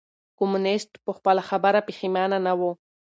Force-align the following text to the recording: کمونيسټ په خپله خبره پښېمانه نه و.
کمونيسټ 0.37 0.91
په 1.05 1.11
خپله 1.17 1.41
خبره 1.49 1.79
پښېمانه 1.87 2.37
نه 2.45 2.53
و. 2.59 2.61